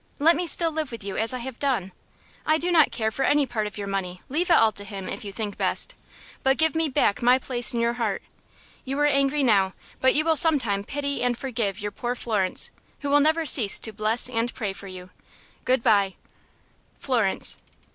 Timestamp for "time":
10.57-10.83